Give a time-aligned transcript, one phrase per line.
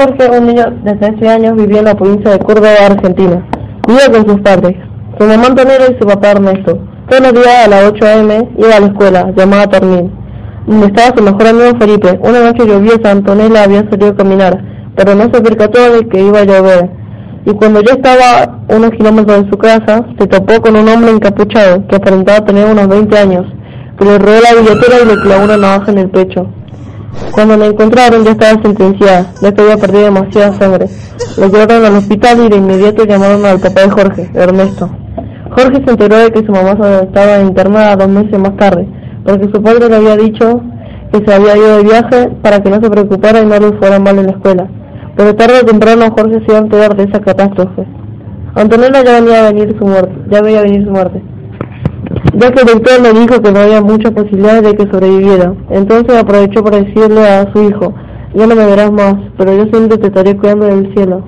[0.00, 3.46] Jorge, un niño de 13 años, vivía en la provincia de Córdoba, Argentina.
[3.86, 4.74] Vivía con sus padres,
[5.18, 6.78] su mamá Antonella y su papá Ernesto.
[7.10, 8.48] Todos los días a las 8 a.m.
[8.56, 10.10] iba a la escuela, llamada Tornil,
[10.66, 12.18] donde estaba su mejor amigo Felipe.
[12.22, 14.64] Una noche lluviosa, Antonella había salido a caminar,
[14.96, 16.90] pero no se percató de que iba a llover.
[17.44, 21.86] Y cuando ya estaba unos kilómetros de su casa, se topó con un hombre encapuchado
[21.88, 23.44] que aparentaba tener unos 20 años,
[23.98, 26.46] que le robó la billetera y le clavó una navaja en el pecho.
[27.32, 30.86] Cuando la encontraron ya estaba sentenciada, ya había perdido demasiada sangre.
[31.36, 34.90] Lo llevaron al hospital y de inmediato llamaron al papá de Jorge, Ernesto.
[35.50, 38.86] Jorge se enteró de que su mamá estaba internada dos meses más tarde,
[39.24, 40.60] porque su padre le había dicho
[41.12, 43.98] que se había ido de viaje para que no se preocupara y no le fuera
[43.98, 44.68] mal en la escuela.
[45.16, 47.84] Pero tarde o temprano Jorge se iba a enterar de esa catástrofe.
[48.54, 51.22] Antonella ya venía a venir su muerte, ya veía venir su muerte
[52.34, 55.54] ya que el doctor le dijo que no había muchas posibilidades de que sobreviviera.
[55.70, 57.94] Entonces aprovechó para decirle a su hijo,
[58.34, 61.24] ya no me verás más, pero yo siempre te estaré cuidando del cielo.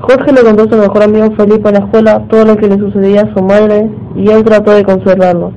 [0.00, 2.78] Jorge le contó a su mejor amigo Felipe en la escuela todo lo que le
[2.78, 5.52] sucedía a su madre y él trató de consolarlo.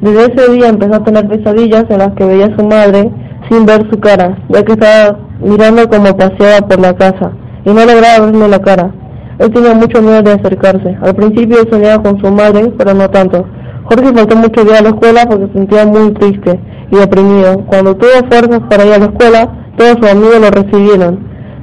[0.00, 3.10] Desde ese día empezó a tener pesadillas en las que veía a su madre
[3.50, 7.32] sin ver su cara, ya que estaba mirando como paseaba por la casa
[7.64, 8.92] y no lograba verle la cara.
[9.38, 10.96] Él tenía mucho miedo de acercarse.
[11.00, 13.46] Al principio soñaba con su madre, pero no tanto.
[13.88, 17.64] Jorge faltó mucho día a la escuela porque se sentía muy triste y deprimido.
[17.66, 21.20] Cuando tuvo fuerzas para ir a la escuela, todos sus amigos lo recibieron.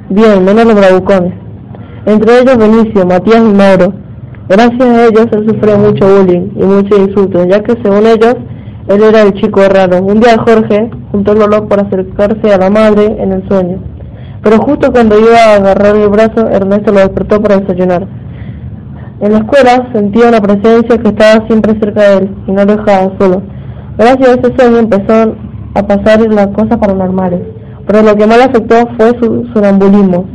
[0.09, 1.33] Bien, menos los bravucones.
[2.07, 3.93] Entre ellos Benicio, Matías y Mauro.
[4.49, 8.35] Gracias a ellos él sufrió mucho bullying y muchos insultos, ya que según ellos,
[8.87, 10.03] él era el chico raro.
[10.03, 13.77] Un día Jorge juntó el dolor para acercarse a la madre en el sueño.
[14.41, 18.07] Pero justo cuando iba a agarrar el brazo, Ernesto lo despertó para desayunar.
[19.21, 22.75] En la escuela sentía una presencia que estaba siempre cerca de él y no lo
[22.75, 23.41] dejaba solo.
[23.97, 25.35] Gracias a ese sueño empezó
[25.73, 27.41] a pasar las cosas paranormales,
[27.87, 30.25] pero lo que más le afectó fue su sonambulismo.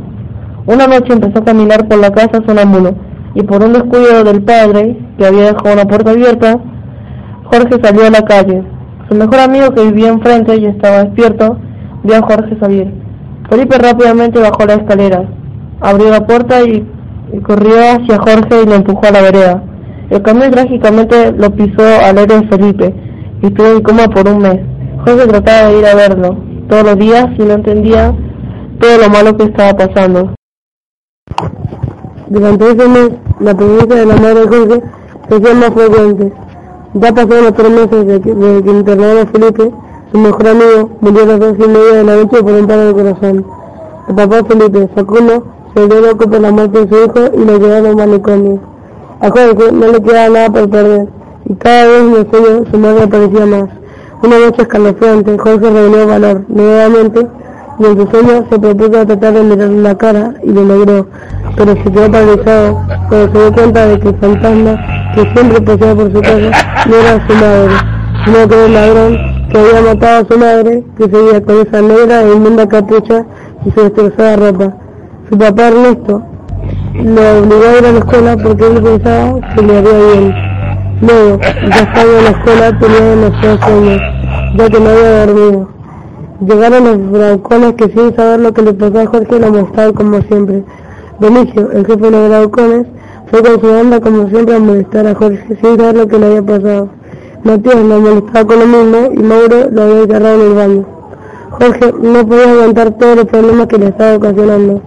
[0.65, 2.95] Una noche empezó a caminar por la casa sonámbulo
[3.35, 6.59] y por un descuido del padre, que había dejado una puerta abierta,
[7.43, 8.63] Jorge salió a la calle.
[9.09, 11.57] Su mejor amigo que vivía enfrente y estaba despierto,
[12.03, 12.91] vio a Jorge salir.
[13.49, 15.23] Felipe rápidamente bajó la escalera,
[15.81, 16.85] abrió la puerta y
[17.39, 19.63] corrió hacia Jorge y lo empujó a la vereda.
[20.09, 22.93] El camión trágicamente lo pisó al héroe Felipe
[23.41, 24.59] y estuvo en coma por un mes.
[25.05, 26.37] Jorge trataba de ir a verlo
[26.67, 28.13] todos los días y no entendía
[28.79, 30.33] todo lo malo que estaba pasando.
[32.27, 34.81] Durante ese mes, la presencia de la madre de Jorge
[35.29, 36.33] se hacía más frecuente.
[36.93, 39.71] Ya pasaron los tres meses desde que, de que internaron a Felipe,
[40.11, 42.85] su mejor amigo murió a las dos y media de la noche por un paro
[42.87, 43.45] de corazón.
[44.09, 45.45] El papá Felipe, Facundo,
[45.75, 48.59] dio loco por la muerte de su hijo y lo llevaron al manicomio.
[49.21, 51.07] A Jorge no le quedaba nada por perder,
[51.45, 53.69] y cada vez en el sueño su madre aparecía más.
[54.23, 57.27] Una noche escalofriante, Jorge reunió valor nuevamente
[57.79, 61.07] y en su sueño se propuso a tratar de mirarle la cara y lo logró,
[61.55, 65.95] pero se quedó paralizado cuando se dio cuenta de que el fantasma que siempre paseaba
[65.95, 66.51] por su casa
[66.87, 67.73] no era su madre,
[68.25, 69.17] sino que era el ladrón
[69.49, 73.25] que había matado a su madre, que seguía con esa negra e inmunda capucha
[73.65, 74.73] y su destrozada ropa.
[75.31, 76.21] Su papá Ernesto
[76.93, 80.35] lo obligó a ir a la escuela porque él pensaba que le haría bien.
[80.99, 83.97] Luego, ya estando en la escuela, tenía demasiado sueño,
[84.57, 85.69] ya que no había dormido.
[86.41, 90.21] Llegaron los bravucones que sin saber lo que le pasó a Jorge lo molestaban como
[90.23, 90.63] siempre.
[91.21, 92.87] Benicio, el jefe de los bravucones,
[93.27, 96.25] fue con su banda como siempre a molestar a Jorge sin saber lo que le
[96.25, 96.89] había pasado.
[97.45, 100.85] Matías lo molestaba con lo mismo y Mauro lo había encerrado en el baño.
[101.51, 104.81] Jorge no podía aguantar todos los problemas que le estaba ocasionando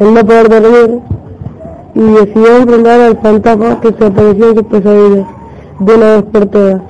[0.00, 1.00] el no poder dormir
[1.94, 5.26] y decidió enfrentar al fantasma que se apareció en sus pesadillas
[5.78, 6.82] de una vez por todas.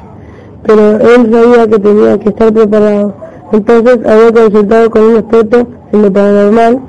[0.63, 3.15] Pero él sabía que tenía que estar preparado.
[3.53, 6.81] Entonces había consultado con un experto en lo paranormal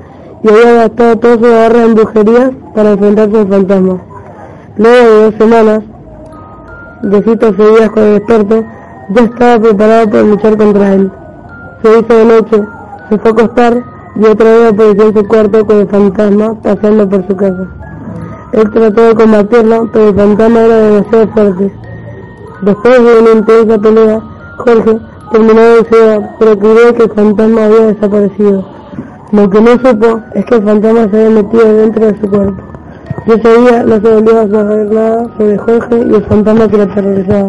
[0.44, 3.98] y había gastado todo su ahorro en brujerías para enfrentarse al fantasma.
[4.76, 5.82] Luego de dos semanas
[7.02, 8.64] de citas seguidas con el experto,
[9.10, 11.10] ya estaba preparado para luchar contra él.
[11.82, 12.62] Se hizo de noche,
[13.08, 17.08] se fue a acostar y otra vez apareció en su cuarto con el fantasma pasando
[17.08, 17.66] por su casa.
[18.52, 21.72] Él trató de combatirlo, pero el fantasma era demasiado fuerte.
[22.60, 24.20] Después de una intensa pelea,
[24.58, 24.98] Jorge
[25.32, 28.64] terminó vencido, pero creyó que el fantasma había desaparecido.
[29.32, 32.62] Lo que no supo es que el fantasma se había metido dentro de su cuerpo.
[33.26, 36.76] Y ese día no se volvió a saber nada sobre Jorge y el fantasma que
[36.76, 37.48] lo aterrorizaba.